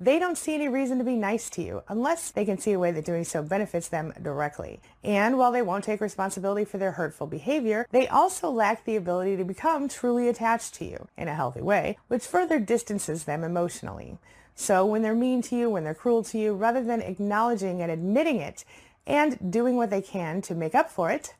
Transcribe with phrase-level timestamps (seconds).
[0.00, 2.78] they don't see any reason to be nice to you unless they can see a
[2.78, 4.80] way that doing so benefits them directly.
[5.02, 9.36] And while they won't take responsibility for their hurtful behavior, they also lack the ability
[9.36, 14.18] to become truly attached to you in a healthy way, which further distances them emotionally.
[14.54, 17.90] So when they're mean to you, when they're cruel to you, rather than acknowledging and
[17.90, 18.64] admitting it
[19.06, 21.34] and doing what they can to make up for it,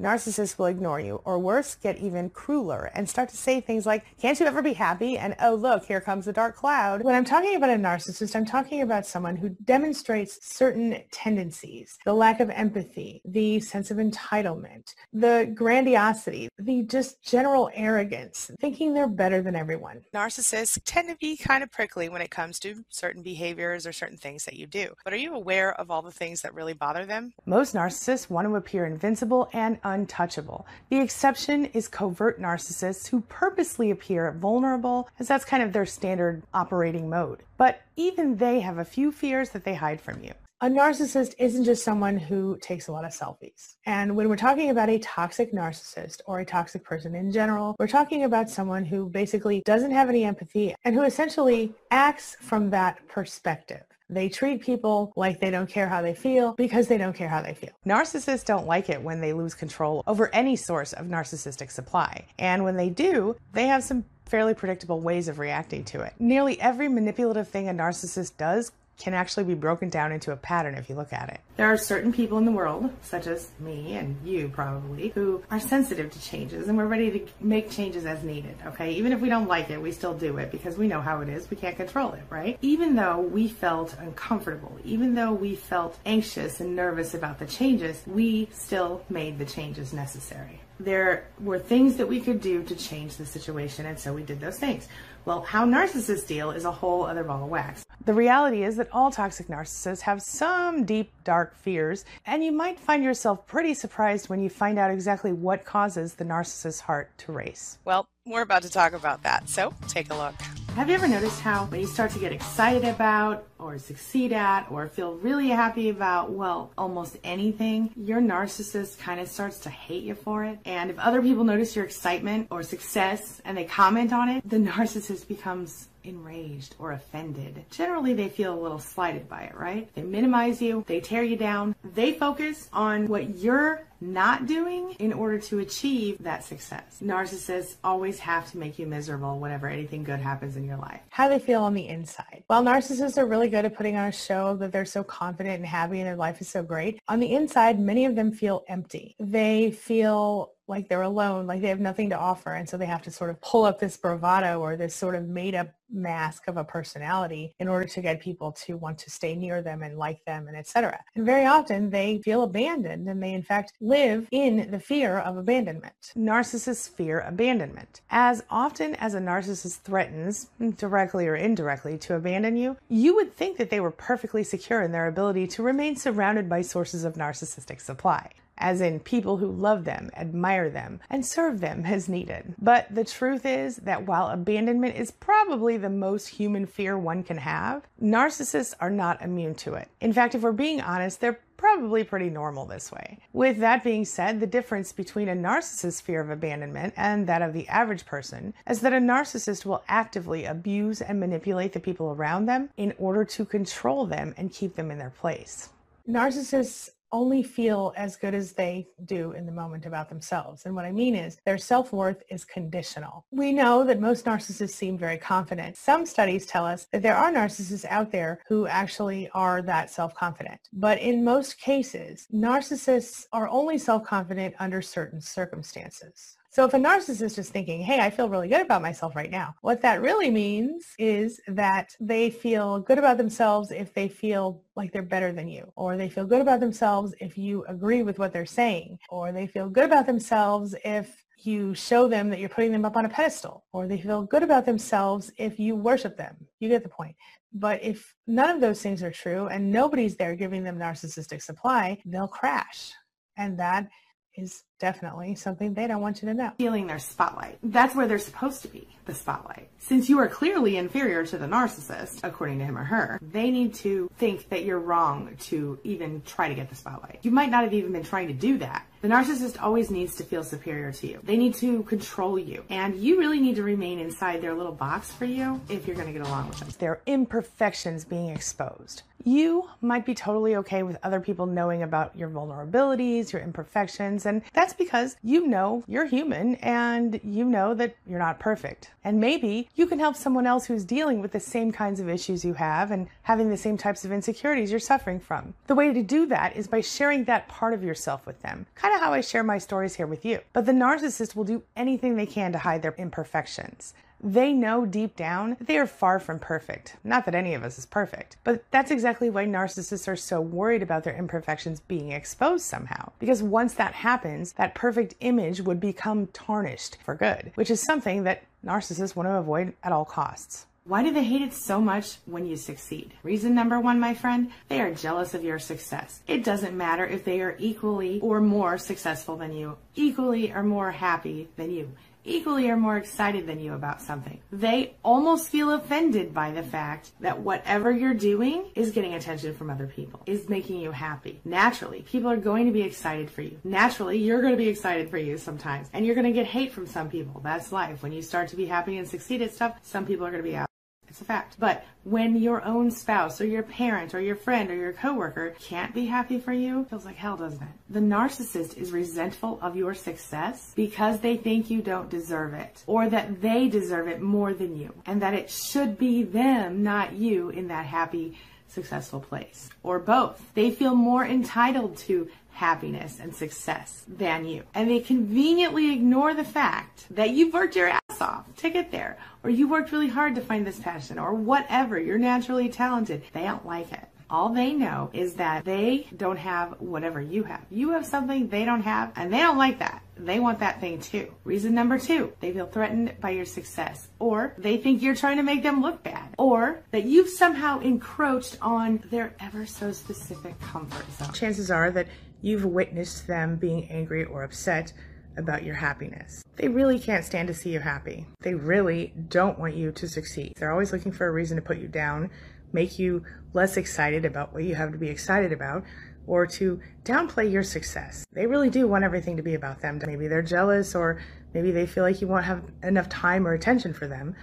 [0.00, 4.04] narcissists will ignore you, or worse, get even crueler and start to say things like,
[4.20, 5.16] can't you ever be happy?
[5.18, 7.02] And oh, look, here comes the dark cloud.
[7.02, 12.14] When I'm talking about a narcissist, I'm talking about someone who demonstrates certain tendencies, the
[12.14, 19.06] lack of empathy, the sense of entitlement, the grandiosity, the just general arrogance, thinking they're
[19.06, 20.02] better than everyone.
[20.14, 24.18] Narcissists tend to be kind of prickly when it comes to certain behaviors or certain
[24.18, 24.94] things that you do.
[25.04, 27.32] But are you aware of all the things that really bother them?
[27.46, 30.66] Most narcissists want to appear invincible and untouchable.
[30.90, 36.42] The exception is covert narcissists who purposely appear vulnerable, as that's kind of their standard
[36.52, 37.42] operating mode.
[37.56, 40.32] But even they have a few fears that they hide from you.
[40.60, 43.74] A narcissist isn't just someone who takes a lot of selfies.
[43.84, 47.86] And when we're talking about a toxic narcissist or a toxic person in general, we're
[47.86, 53.06] talking about someone who basically doesn't have any empathy and who essentially acts from that
[53.08, 53.84] perspective.
[54.14, 57.42] They treat people like they don't care how they feel because they don't care how
[57.42, 57.70] they feel.
[57.84, 62.24] Narcissists don't like it when they lose control over any source of narcissistic supply.
[62.38, 66.14] And when they do, they have some fairly predictable ways of reacting to it.
[66.20, 70.74] Nearly every manipulative thing a narcissist does can actually be broken down into a pattern
[70.74, 71.40] if you look at it.
[71.56, 75.60] There are certain people in the world, such as me and you probably, who are
[75.60, 78.92] sensitive to changes and we're ready to make changes as needed, okay?
[78.92, 81.28] Even if we don't like it, we still do it because we know how it
[81.28, 81.48] is.
[81.50, 82.58] We can't control it, right?
[82.62, 88.02] Even though we felt uncomfortable, even though we felt anxious and nervous about the changes,
[88.06, 90.60] we still made the changes necessary.
[90.80, 94.40] There were things that we could do to change the situation, and so we did
[94.40, 94.88] those things.
[95.24, 97.84] Well, how narcissists deal is a whole other ball of wax.
[98.04, 102.78] The reality is that all toxic narcissists have some deep, dark fears, and you might
[102.78, 107.32] find yourself pretty surprised when you find out exactly what causes the narcissist's heart to
[107.32, 107.78] race.
[107.86, 110.34] Well, we're about to talk about that, so take a look.
[110.74, 114.66] Have you ever noticed how when you start to get excited about or succeed at
[114.72, 120.02] or feel really happy about, well, almost anything, your narcissist kind of starts to hate
[120.02, 120.58] you for it.
[120.64, 124.56] And if other people notice your excitement or success and they comment on it, the
[124.72, 127.64] narcissist becomes enraged or offended.
[127.70, 129.88] Generally, they feel a little slighted by it, right?
[129.94, 135.12] They minimize you, they tear you down, they focus on what you're not doing in
[135.12, 137.00] order to achieve that success.
[137.02, 141.00] Narcissists always have to make you miserable whenever anything good happens in your life.
[141.10, 142.44] How they feel on the inside.
[142.46, 145.66] While narcissists are really good at putting on a show that they're so confident and
[145.66, 149.16] happy and their life is so great, on the inside, many of them feel empty.
[149.18, 152.54] They feel like they're alone, like they have nothing to offer.
[152.54, 155.28] And so they have to sort of pull up this bravado or this sort of
[155.28, 159.34] made up mask of a personality in order to get people to want to stay
[159.34, 160.98] near them and like them and etc.
[161.14, 165.36] And very often they feel abandoned and they in fact live in the fear of
[165.36, 166.12] abandonment.
[166.16, 168.00] Narcissists fear abandonment.
[168.10, 173.34] As often as a narcissist threatens, mm, directly or indirectly, to abandon you, you would
[173.34, 177.14] think that they were perfectly secure in their ability to remain surrounded by sources of
[177.14, 182.54] narcissistic supply as in people who love them, admire them, and serve them as needed.
[182.60, 187.38] But the truth is that while abandonment is probably the most human fear one can
[187.38, 189.88] have, narcissists are not immune to it.
[190.00, 193.18] In fact, if we're being honest, they're probably pretty normal this way.
[193.32, 197.54] With that being said, the difference between a narcissist's fear of abandonment and that of
[197.54, 202.46] the average person is that a narcissist will actively abuse and manipulate the people around
[202.46, 205.70] them in order to control them and keep them in their place.
[206.06, 210.66] Narcissists only feel as good as they do in the moment about themselves.
[210.66, 213.24] And what I mean is their self-worth is conditional.
[213.30, 215.76] We know that most narcissists seem very confident.
[215.76, 220.60] Some studies tell us that there are narcissists out there who actually are that self-confident.
[220.72, 226.36] But in most cases, narcissists are only self-confident under certain circumstances.
[226.54, 229.56] So if a narcissist is thinking, hey, I feel really good about myself right now,
[229.62, 234.92] what that really means is that they feel good about themselves if they feel like
[234.92, 238.32] they're better than you, or they feel good about themselves if you agree with what
[238.32, 242.70] they're saying, or they feel good about themselves if you show them that you're putting
[242.70, 246.36] them up on a pedestal, or they feel good about themselves if you worship them.
[246.60, 247.16] You get the point.
[247.52, 251.98] But if none of those things are true and nobody's there giving them narcissistic supply,
[252.04, 252.92] they'll crash.
[253.36, 253.88] And that
[254.36, 256.52] is Definitely something they don't want you to know.
[256.58, 257.58] Feeling their spotlight.
[257.62, 259.68] That's where they're supposed to be, the spotlight.
[259.78, 263.74] Since you are clearly inferior to the narcissist, according to him or her, they need
[263.74, 267.20] to think that you're wrong to even try to get the spotlight.
[267.22, 268.86] You might not have even been trying to do that.
[269.02, 271.20] The narcissist always needs to feel superior to you.
[271.22, 272.64] They need to control you.
[272.70, 276.06] And you really need to remain inside their little box for you if you're going
[276.06, 276.68] to get along with them.
[276.78, 279.02] Their imperfections being exposed.
[279.22, 284.40] You might be totally okay with other people knowing about your vulnerabilities, your imperfections, and
[284.54, 288.90] that's because you know you're human and you know that you're not perfect.
[289.04, 292.44] And maybe you can help someone else who's dealing with the same kinds of issues
[292.44, 295.54] you have and having the same types of insecurities you're suffering from.
[295.66, 298.94] The way to do that is by sharing that part of yourself with them, kind
[298.94, 300.40] of how I share my stories here with you.
[300.52, 303.94] But the narcissist will do anything they can to hide their imperfections.
[304.24, 306.96] They know deep down they are far from perfect.
[307.04, 310.82] Not that any of us is perfect, but that's exactly why narcissists are so worried
[310.82, 313.12] about their imperfections being exposed somehow.
[313.18, 318.24] Because once that happens, that perfect image would become tarnished for good, which is something
[318.24, 320.64] that narcissists want to avoid at all costs.
[320.86, 323.12] Why do they hate it so much when you succeed?
[323.22, 326.20] Reason number one, my friend, they are jealous of your success.
[326.26, 330.92] It doesn't matter if they are equally or more successful than you, equally or more
[330.92, 331.92] happy than you
[332.24, 334.40] equally or more excited than you about something.
[334.50, 339.70] They almost feel offended by the fact that whatever you're doing is getting attention from
[339.70, 341.40] other people, is making you happy.
[341.44, 343.58] Naturally, people are going to be excited for you.
[343.64, 345.88] Naturally, you're going to be excited for you sometimes.
[345.92, 347.40] And you're going to get hate from some people.
[347.42, 348.02] That's life.
[348.02, 350.48] When you start to be happy and succeed at stuff, some people are going to
[350.48, 350.68] be out.
[351.14, 351.54] It's a fact.
[351.60, 355.94] But when your own spouse or your parent or your friend or your coworker can't
[355.94, 357.68] be happy for you, feels like hell, doesn't it?
[357.88, 363.08] The narcissist is resentful of your success because they think you don't deserve it or
[363.08, 367.48] that they deserve it more than you and that it should be them, not you,
[367.50, 368.36] in that happy,
[368.66, 369.70] successful place.
[369.84, 370.42] Or both.
[370.54, 374.62] They feel more entitled to happiness and success than you.
[374.74, 379.18] And they conveniently ignore the fact that you've worked your ass off to get there,
[379.42, 381.98] or you worked really hard to find this passion, or whatever.
[381.98, 383.22] You're naturally talented.
[383.32, 384.06] They don't like it.
[384.30, 387.60] All they know is that they don't have whatever you have.
[387.70, 390.02] You have something they don't have, and they don't like that.
[390.16, 391.32] They want that thing too.
[391.44, 395.42] Reason number two, they feel threatened by your success, or they think you're trying to
[395.42, 401.04] make them look bad, or that you've somehow encroached on their ever so specific comfort
[401.18, 401.32] zone.
[401.32, 402.08] Chances are that
[402.44, 404.92] you've witnessed them being angry or upset
[405.38, 406.42] about your happiness.
[406.56, 408.26] They really can't stand to see you happy.
[408.42, 410.52] They really don't want you to succeed.
[410.58, 412.30] They're always looking for a reason to put you down,
[412.70, 413.24] make you
[413.54, 415.84] less excited about what you have to be excited about,
[416.26, 418.26] or to downplay your success.
[418.34, 419.98] They really do want everything to be about them.
[420.06, 421.22] Maybe they're jealous, or
[421.54, 424.36] maybe they feel like you won't have enough time or attention for them,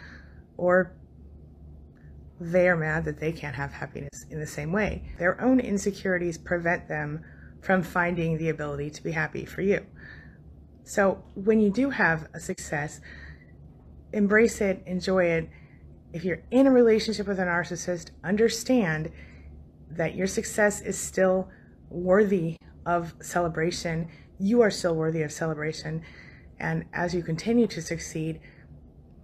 [0.57, 0.91] or
[2.39, 5.03] they are mad that they can't have happiness in the same way.
[5.19, 7.23] Their own insecurities prevent them
[7.61, 9.85] from finding the ability to be happy for you.
[10.83, 12.99] So when you do have a success,
[14.13, 15.49] embrace it, enjoy it.
[16.11, 19.11] If you're in a relationship with a narcissist, understand
[19.91, 21.49] that your success is still
[21.89, 24.09] worthy of celebration.
[24.39, 26.03] You are still worthy of celebration.
[26.59, 28.41] And as you continue to succeed,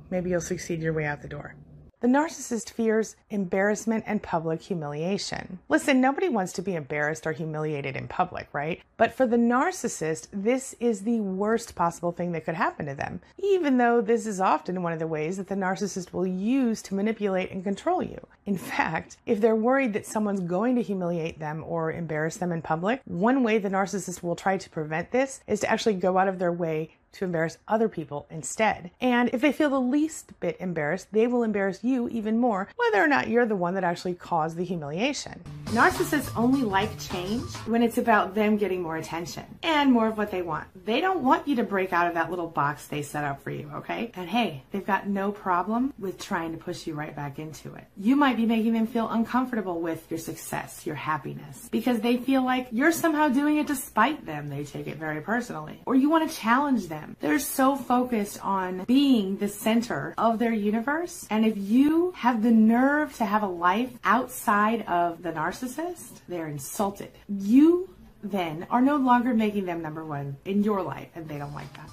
[0.09, 1.55] maybe you'll succeed your way out the door.
[1.99, 5.57] The narcissist fears embarrassment and public humiliation.
[5.67, 8.83] Listen, nobody wants to be embarrassed or humiliated in public, right?
[8.97, 13.21] But for the narcissist, this is the worst possible thing that could happen to them,
[13.39, 16.93] even though this is often one of the ways that the narcissist will use to
[16.93, 18.27] manipulate and control you.
[18.45, 22.61] In fact, if they're worried that someone's going to humiliate them or embarrass them in
[22.61, 26.27] public, one way the narcissist will try to prevent this is to actually go out
[26.27, 28.91] of their way to embarrass other people instead.
[29.01, 33.03] And if they feel the least bit embarrassed, they will embarrass you even more, whether
[33.03, 35.41] or not you're the one that actually caused the humiliation.
[35.67, 40.31] Narcissists only like change when it's about them getting more attention and more of what
[40.31, 40.67] they want.
[40.85, 43.51] They don't want you to break out of that little box they set up for
[43.51, 44.11] you, okay?
[44.15, 47.83] And hey, they've got no problem with trying to push you right back into it.
[47.97, 52.43] You might be making them feel uncomfortable with your success, your happiness, because they feel
[52.43, 54.49] like you're somehow doing it despite them.
[54.49, 55.81] They take it very personally.
[55.85, 57.15] Or you want to challenge them them.
[57.19, 61.27] They're so focused on being the center of their universe.
[61.29, 66.47] And if you have the nerve to have a life outside of the narcissist, they're
[66.47, 67.11] insulted.
[67.29, 67.89] You
[68.23, 71.71] then are no longer making them number one in your life, and they don't like
[71.73, 71.89] that.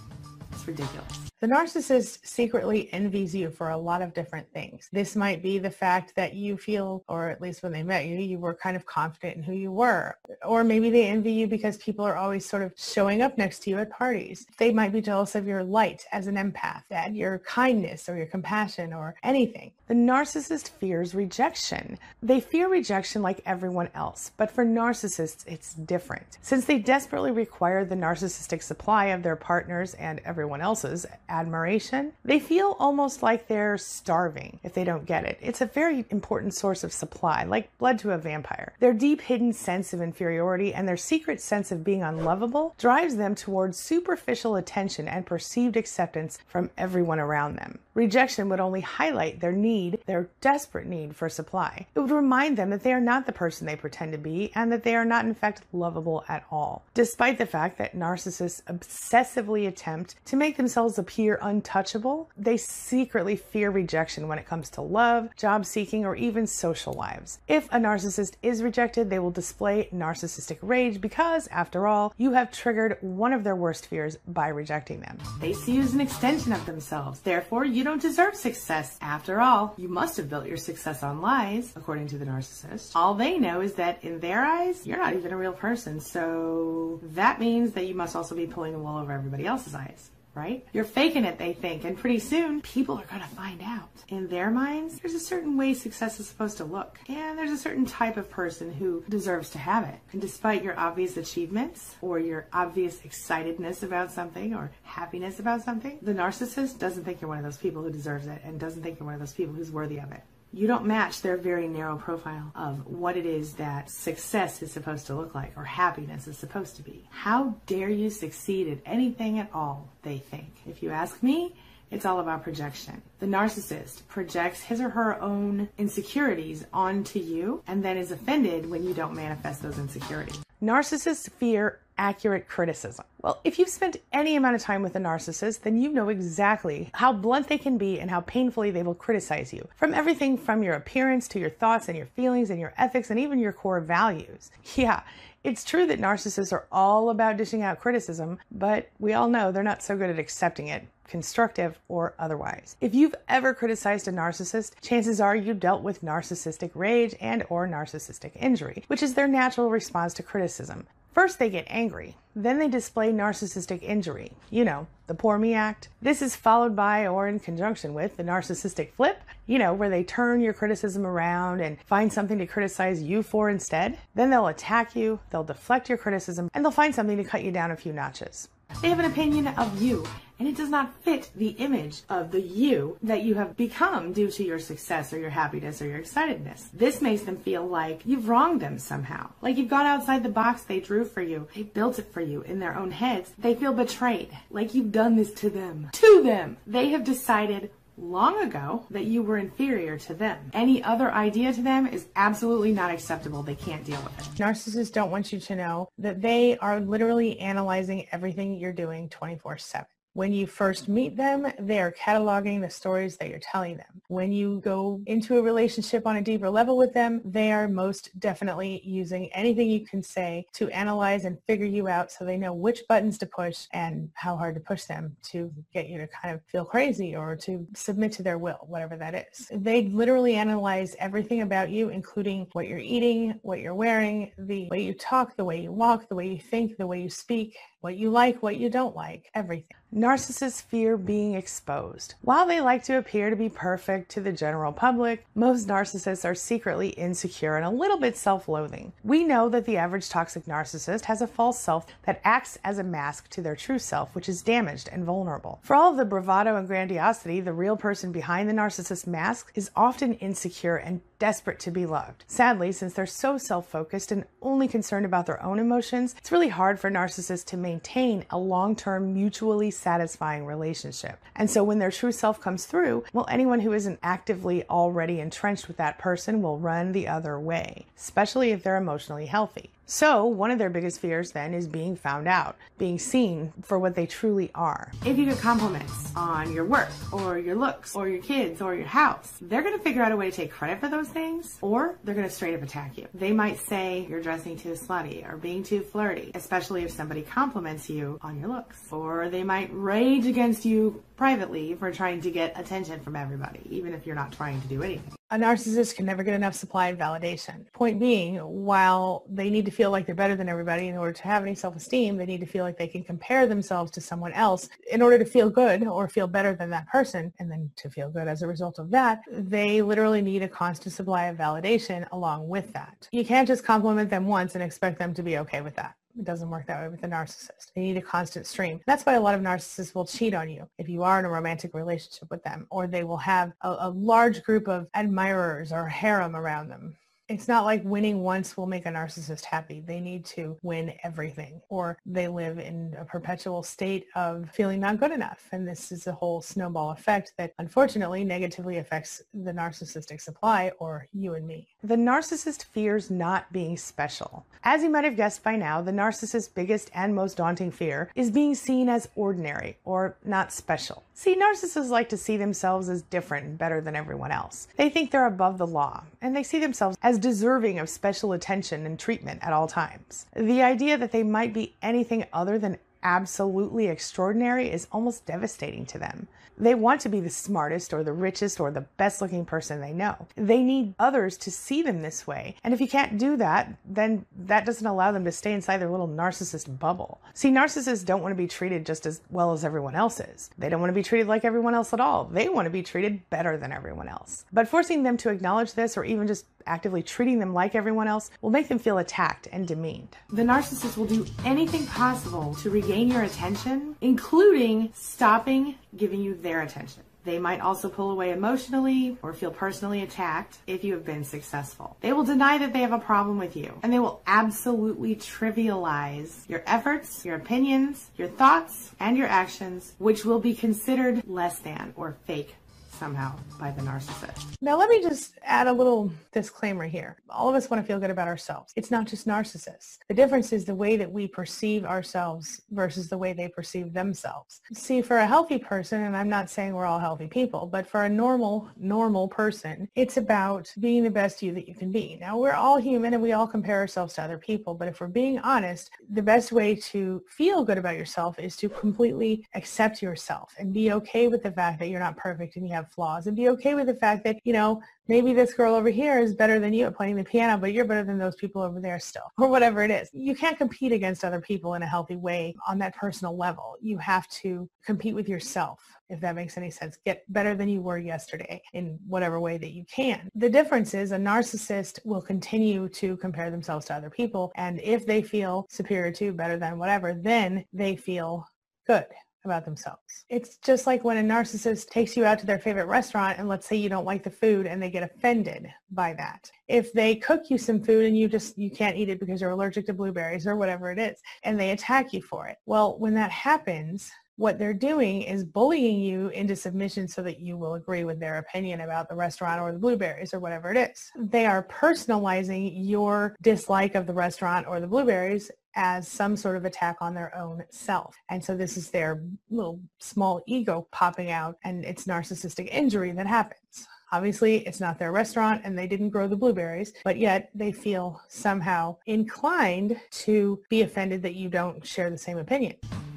[0.53, 1.34] It's ridiculous.
[1.45, 4.89] The narcissist secretly envies you for a lot of different things.
[4.93, 8.17] This might be the fact that you feel, or at least when they met you,
[8.17, 10.17] you were kind of confident in who you were.
[10.43, 13.71] Or maybe they envy you because people are always sort of showing up next to
[13.71, 14.47] you at parties.
[14.57, 18.25] They might be jealous of your light as an empath, and your kindness or your
[18.25, 19.73] compassion or anything.
[19.87, 21.99] The narcissist fears rejection.
[22.23, 26.39] They fear rejection like everyone else, but for narcissists, it's different.
[26.41, 32.39] Since they desperately require the narcissistic supply of their partners and everyone else's admiration, they
[32.39, 35.39] feel almost like they're starving if they don't get it.
[35.41, 38.75] It's a very important source of supply, like blood to a vampire.
[38.79, 43.35] Their deep hidden sense of inferiority and their secret sense of being unlovable drives them
[43.35, 47.81] towards superficial attention and perceived acceptance from everyone around them.
[47.95, 51.87] Rejection would only highlight their need, their desperate need for supply.
[51.95, 54.73] It would remind them that they are not the person they pretend to be and
[54.73, 56.85] that they are not in fact lovable at all.
[56.95, 63.71] Despite the fact that narcissists obsessively attempt to make themselves appear untouchable, they secretly fear
[63.71, 67.39] rejection when it comes to love, job seeking, or even social lives.
[67.47, 72.51] If a narcissist is rejected, they will display narcissistic rage because, after all, you have
[72.51, 75.19] triggered one of their worst fears by rejecting them.
[75.41, 77.21] They see you as an extension of themselves.
[77.21, 78.99] Therefore, you don't deserve success.
[79.01, 82.93] After all, you must have built your success on lies, according to the narcissist.
[82.95, 86.01] All they know is that in their eyes, you're not even a real person.
[86.01, 90.11] So that means that you must also be pulling the wool over everybody else's eyes
[90.35, 90.67] right?
[90.73, 93.89] You're faking it, they think, and pretty soon people are to find out.
[94.09, 97.57] In their minds, there's a certain way success is supposed to look, and there's a
[97.57, 99.99] certain type of person who deserves to have it.
[100.13, 105.99] And despite your obvious achievements or your obvious excitedness about something or happiness about something,
[106.03, 108.99] the narcissist doesn't think you're one of those people who deserves it and doesn't think
[108.99, 110.23] you're one of those people who's worthy of it
[110.55, 115.07] you don't match their very narrow profile of what it is that success is supposed
[115.09, 117.05] to look like or happiness is supposed to be.
[117.11, 120.51] How dare you succeed at anything at all, they think.
[120.67, 121.55] If you ask me,
[121.91, 123.03] it's all about projection.
[123.19, 128.85] The narcissist projects his or her own insecurities onto you and then is offended when
[128.85, 130.41] you don't manifest those insecurities.
[130.63, 133.05] Narcissists fear accurate criticism.
[133.23, 136.91] Well, if you've spent any amount of time with a narcissist, then you know exactly
[136.95, 139.67] how blunt they can be and how painfully they will criticize you.
[139.77, 143.19] From everything from your appearance to your thoughts and your feelings and your ethics and
[143.19, 144.51] even your core values.
[144.77, 145.03] Yeah,
[145.45, 149.63] it's true that narcissists are all about dishing out criticism, but we all know they're
[149.63, 152.77] not so good at accepting it constructive or otherwise.
[152.81, 157.69] If you've ever criticized a narcissist, chances are you dealt with narcissistic rage and or
[157.69, 160.87] narcissistic injury, which is their natural response to criticism.
[161.15, 162.17] First, they get angry.
[162.35, 164.33] Then they display narcissistic injury.
[164.51, 165.89] You know, the poor me act.
[166.03, 170.03] This is followed by or in conjunction with the narcissistic flip, you know, where they
[170.03, 173.97] turn your criticism around and find something to criticize you for instead.
[174.17, 177.53] Then they'll attack you, they'll deflect your criticism, and they'll find something to cut you
[177.53, 178.49] down a few notches.
[178.83, 180.05] They have an opinion of you,
[180.39, 184.31] and it does not fit the image of the you that you have become due
[184.31, 186.69] to your success or your happiness or your excitedness.
[186.73, 189.31] This makes them feel like you've wronged them somehow.
[189.43, 191.49] Like you've gone outside the box they drew for you.
[191.55, 193.33] They built it for you in their own heads.
[193.39, 194.37] They feel betrayed.
[194.51, 195.91] Like you've done this to them.
[195.93, 196.57] To them.
[196.67, 200.51] They have decided long ago that you were inferior to them.
[200.53, 203.43] Any other idea to them is absolutely not acceptable.
[203.43, 204.43] They can't deal with it.
[204.43, 209.59] Narcissists don't want you to know that they are literally analyzing everything you're doing 24
[209.59, 209.87] 7.
[210.15, 214.01] When you first meet them, they are cataloging the stories that you're telling them.
[214.07, 218.11] When you go into a relationship on a deeper level with them, they are most
[218.21, 222.53] definitely using anything you can say to analyze and figure you out so they know
[222.53, 226.33] which buttons to push and how hard to push them to get you to kind
[226.33, 229.51] of feel crazy or to submit to their will, whatever that is.
[229.53, 234.85] They literally analyze everything about you, including what you're eating, what you're wearing, the way
[234.85, 237.97] you talk, the way you walk, the way you think, the way you speak, what
[237.97, 239.77] you like, what you don't like, everything.
[240.05, 242.13] Narcissists fear being exposed.
[242.21, 246.35] While they like to appear to be perfect to the general public, most narcissists are
[246.35, 248.93] secretly insecure and a little bit self loathing.
[249.03, 252.85] We know that the average toxic narcissist has a false self that acts as a
[252.85, 255.61] mask to their true self, which is damaged and vulnerable.
[255.63, 259.71] For all of the bravado and grandiosity, the real person behind the narcissist mask is
[259.75, 262.23] often insecure and desperate to be loved.
[262.27, 266.51] Sadly, since they're so self focused and only concerned about their own emotions, it's really
[266.51, 271.19] hard for narcissists to maintain a long term, mutually satisfying relationship.
[271.35, 275.67] And so when their true self comes through, well, anyone who isn't actively already entrenched
[275.67, 279.71] with that person will run the other way, especially if they're emotionally healthy.
[279.87, 283.95] So, one of their biggest fears then is being found out, being seen for what
[283.95, 284.91] they truly are.
[285.05, 288.87] If you get compliments on your work or your looks or your kids or your
[288.87, 291.99] house, they're going to figure out a way to take credit for those things or
[292.03, 293.07] they're going to straight up attack you.
[293.13, 297.91] They might say you're dressing too slutty or being too flirty, especially if somebody compliments
[297.91, 298.91] you on your looks.
[298.91, 303.93] Or they might rage against you privately for trying to get attention from everybody, even
[303.93, 305.13] if you're not trying to do anything.
[305.35, 307.65] A narcissist can never get enough supply and validation.
[307.73, 311.23] Point being, while they need to feel like they're better than everybody in order to
[311.25, 314.69] have any self-esteem, they need to feel like they can compare themselves to someone else
[314.93, 317.33] in order to feel good or feel better than that person.
[317.41, 320.95] And then to feel good as a result of that, they literally need a constant
[320.95, 323.09] supply of validation along with that.
[323.11, 325.97] You can't just compliment them once and expect them to be okay with that.
[326.19, 327.73] It doesn't work that way with a narcissist.
[327.75, 328.81] They need a constant stream.
[328.87, 331.29] That's why a lot of narcissists will cheat on you if you are in a
[331.29, 335.89] romantic relationship with them, or they will have a, a large group of admirers or
[335.89, 336.97] harem around them
[337.29, 339.83] it's not like winning once will make a narcissist happy.
[339.87, 345.01] They need to win everything or they live in a perpetual state of feeling not
[345.01, 345.49] good enough.
[345.53, 351.09] And this is a whole snowball effect that unfortunately negatively affects the narcissistic supply or
[351.15, 351.69] you and me.
[351.83, 354.45] The narcissist fears not being special.
[354.63, 358.31] As you might have guessed by now, the narcissist's biggest and most daunting fear is
[358.31, 361.03] being seen as ordinary or not special.
[361.15, 364.69] See, narcissists like to see themselves as different and better than everyone else.
[364.77, 368.33] They think they're above the law and they see themselves as as deserving of special
[368.33, 370.27] attention and treatment at all times.
[370.35, 375.99] The idea that they might be anything other than absolutely extraordinary is almost devastating to
[375.99, 376.27] them.
[376.57, 379.93] They want to be the smartest or the richest or the best looking person they
[379.93, 380.29] know.
[380.37, 382.55] They need others to see them this way.
[382.63, 385.91] And if you can't do that, then that doesn't allow them to stay inside their
[385.91, 387.21] little narcissist bubble.
[387.35, 390.51] See, narcissists don't want to be treated just as well as everyone else is.
[390.57, 392.25] They don't want to be treated like everyone else at all.
[392.25, 394.45] They want to be treated better than everyone else.
[394.53, 398.31] But forcing them to acknowledge this or even just actively treating them like everyone else
[398.41, 400.17] will make them feel attacked and demeaned.
[400.31, 406.63] The narcissist will do anything possible to regain your attention, including stopping giving you their
[406.63, 407.03] attention.
[407.25, 411.97] They might also pull away emotionally or feel personally attacked if you have been successful.
[412.03, 416.49] They will deny that they have a problem with you and they will absolutely trivialize
[416.49, 421.95] your efforts, your opinions, your thoughts, and your actions, which will be considered less than
[421.97, 422.55] or fake
[423.05, 424.57] somehow by the narcissist.
[424.63, 427.19] Now, let me just add a little disclaimer here.
[427.29, 428.73] All of us want to feel good about ourselves.
[428.77, 429.99] It's not just narcissists.
[430.09, 434.63] The difference is the way that we perceive ourselves versus the way they perceive themselves.
[434.73, 438.05] See, for a healthy person, and I'm not saying we're all healthy people, but for
[438.05, 442.17] a normal, normal person, it's about being the best you that you can be.
[442.19, 445.09] Now, we're all human and we all compare ourselves to other people, but if we're
[445.09, 450.55] being honest, the best way to feel good about yourself is to completely accept yourself
[450.59, 453.37] and be okay with the fact that you're not perfect and you have flaws and
[453.37, 456.59] be okay with the fact that, you know, maybe this girl over here is better
[456.59, 459.31] than you at playing the piano, but you're better than those people over there still,
[459.39, 460.09] or whatever it is.
[460.13, 463.77] You can't compete against other people in a healthy way on that personal level.
[463.81, 466.97] You have to compete with yourself, if that makes any sense.
[467.05, 470.29] Get better than you were yesterday in whatever way that you can.
[470.35, 474.53] The difference is a narcissist will continue to compare themselves to other people.
[474.57, 478.47] And if they feel superior to, better than whatever, then they feel
[478.87, 479.07] good
[479.45, 480.25] about themselves.
[480.29, 483.67] It's just like when a narcissist takes you out to their favorite restaurant and let's
[483.67, 486.51] say you don't like the food and they get offended by that.
[486.69, 489.51] If they cook you some food and you just you can't eat it because you're
[489.51, 492.59] allergic to blueberries or whatever it is and they attack you for it.
[492.67, 497.57] Well, when that happens, what they're doing is bullying you into submission so that you
[497.57, 501.11] will agree with their opinion about the restaurant or the blueberries or whatever it is.
[501.17, 506.65] They are personalizing your dislike of the restaurant or the blueberries as some sort of
[506.65, 508.15] attack on their own self.
[508.29, 513.27] And so this is their little small ego popping out and it's narcissistic injury that
[513.27, 513.87] happens.
[514.13, 518.21] Obviously, it's not their restaurant and they didn't grow the blueberries, but yet they feel
[518.29, 522.77] somehow inclined to be offended that you don't share the same opinion.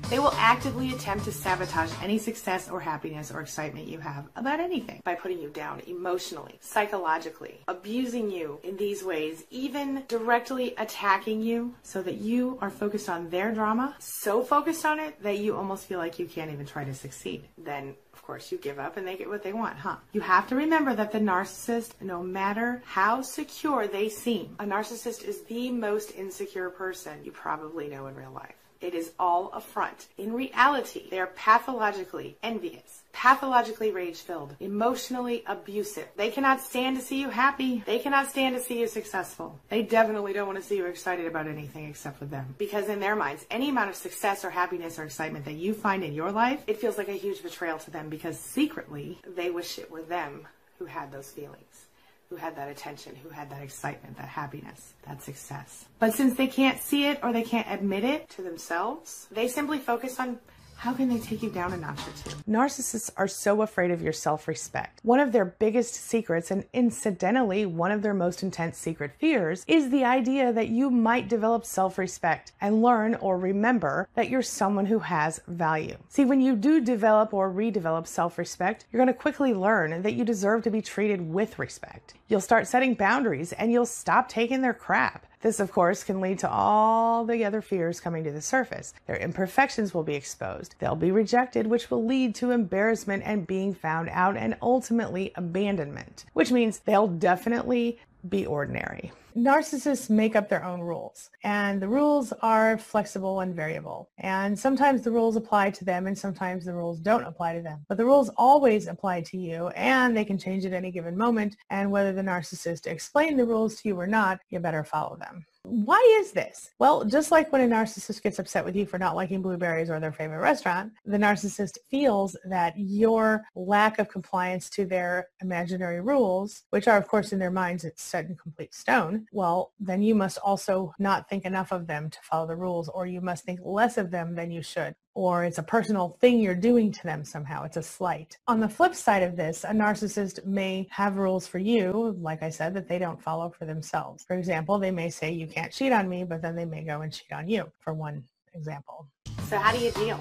[0.10, 4.62] They will actively attempt to sabotage any success or happiness or excitement you have about
[4.62, 11.42] anything by putting you down emotionally, psychologically, abusing you in these ways, even directly attacking
[11.42, 15.58] you so that you are focused on their drama, so focused on it that you
[15.58, 17.44] almost feel like you can't even try to succeed.
[17.58, 19.98] Then of course, you give up and they get what they want, huh?
[20.14, 25.24] You have to remember that the narcissist, no matter how secure they seem, a narcissist
[25.24, 28.57] is the most insecure person you probably know in real life.
[28.82, 30.08] It is all a front.
[30.18, 36.08] In reality, they are pathologically envious, pathologically rage-filled, emotionally abusive.
[36.16, 37.84] They cannot stand to see you happy.
[37.86, 39.60] They cannot stand to see you successful.
[39.70, 42.56] They definitely don't want to see you excited about anything except for them.
[42.58, 46.04] Because in their minds, any amount of success or happiness or excitement that you find
[46.04, 49.80] in your life, it feels like a huge betrayal to them because secretly they wish
[49.80, 50.48] it were them
[50.80, 51.87] who had those feelings.
[52.30, 55.86] Who had that attention, who had that excitement, that happiness, that success.
[56.00, 59.80] But since they can't see it or they can't admit it to themselves, they simply
[59.80, 60.40] focus on
[60.78, 62.36] how can they take you down a notch or two?
[62.48, 65.00] Narcissists are so afraid of your self respect.
[65.04, 69.90] One of their biggest secrets, and incidentally, one of their most intense secret fears, is
[69.90, 74.86] the idea that you might develop self respect and learn or remember that you're someone
[74.86, 75.98] who has value.
[76.10, 80.14] See, when you do develop or redevelop self respect, you're going to quickly learn that
[80.14, 82.14] you deserve to be treated with respect.
[82.28, 85.26] You'll start setting boundaries and you'll stop taking their crap.
[85.48, 88.94] This, of course, can lead to all the other fears coming to the surface.
[89.06, 90.76] Their imperfections will be exposed.
[90.80, 96.26] They'll be rejected, which will lead to embarrassment and being found out and ultimately abandonment,
[96.34, 99.14] which means they'll definitely be ordinary.
[99.38, 104.10] Narcissists make up their own rules, and the rules are flexible and variable.
[104.18, 107.86] And sometimes the rules apply to them, and sometimes the rules don't apply to them.
[107.88, 111.56] But the rules always apply to you, and they can change at any given moment.
[111.70, 115.46] And whether the narcissist explained the rules to you or not, you better follow them.
[115.70, 116.72] Why is this?
[116.80, 120.00] Well, just like when a narcissist gets upset with you for not liking blueberries or
[120.00, 126.64] their favorite restaurant, the narcissist feels that your lack of compliance to their imaginary rules,
[126.70, 130.16] which are of course in their minds it's set in complete stone, well, then you
[130.16, 133.60] must also not think enough of them to follow the rules or you must think
[133.62, 137.26] less of them than you should or it's a personal thing you're doing to them
[137.26, 137.64] somehow.
[137.64, 138.38] It's a slight.
[138.48, 142.52] On the flip side of this, a narcissist may have rules for you, like I
[142.52, 144.24] said, that they don't follow for themselves.
[144.24, 147.02] For example, they may say you can't cheat on me, but then they may go
[147.02, 149.08] and cheat on you, for one example.
[149.48, 150.20] So how do you deal?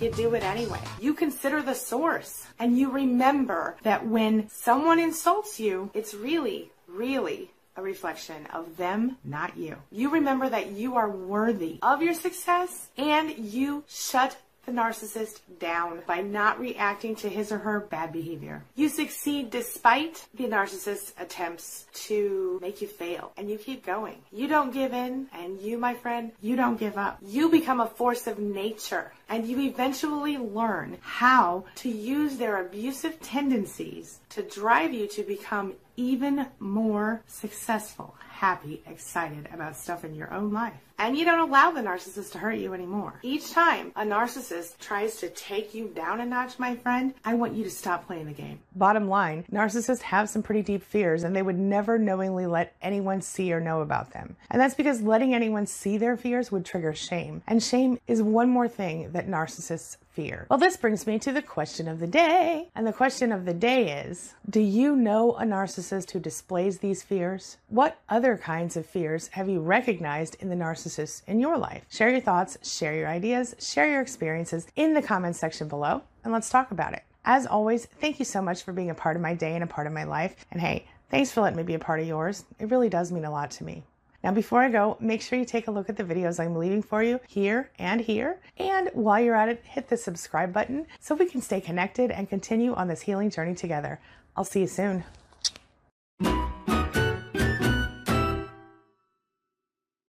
[0.00, 0.80] You do it anyway.
[0.98, 7.50] You consider the source and you remember that when someone insults you, it's really, really
[7.78, 9.76] a reflection of them, not you.
[9.92, 14.36] You remember that you are worthy of your success and you shut
[14.68, 18.62] the narcissist down by not reacting to his or her bad behavior.
[18.74, 24.18] You succeed despite the narcissist's attempts to make you fail and you keep going.
[24.30, 27.18] You don't give in and you, my friend, you don't give up.
[27.22, 33.20] You become a force of nature and you eventually learn how to use their abusive
[33.20, 40.32] tendencies to drive you to become even more successful, happy, excited about stuff in your
[40.32, 40.87] own life.
[41.00, 43.20] And you don't allow the narcissist to hurt you anymore.
[43.22, 47.54] Each time a narcissist tries to take you down a notch, my friend, I want
[47.54, 48.58] you to stop playing the game.
[48.74, 53.22] Bottom line, narcissists have some pretty deep fears and they would never knowingly let anyone
[53.22, 54.34] see or know about them.
[54.50, 57.42] And that's because letting anyone see their fears would trigger shame.
[57.46, 60.46] And shame is one more thing that narcissists fear.
[60.50, 62.70] Well, this brings me to the question of the day.
[62.74, 67.04] And the question of the day is Do you know a narcissist who displays these
[67.04, 67.58] fears?
[67.68, 70.87] What other kinds of fears have you recognized in the narcissist
[71.26, 71.84] in your life?
[71.90, 76.32] Share your thoughts, share your ideas, share your experiences in the comments section below, and
[76.32, 77.02] let's talk about it.
[77.24, 79.66] As always, thank you so much for being a part of my day and a
[79.66, 80.46] part of my life.
[80.50, 82.44] And hey, thanks for letting me be a part of yours.
[82.58, 83.82] It really does mean a lot to me.
[84.24, 86.82] Now, before I go, make sure you take a look at the videos I'm leaving
[86.82, 88.40] for you here and here.
[88.56, 92.28] And while you're at it, hit the subscribe button so we can stay connected and
[92.28, 94.00] continue on this healing journey together.
[94.36, 95.04] I'll see you soon.